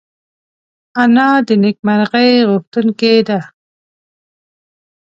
[1.01, 3.39] انا د نېکمرغۍ غوښتونکې ده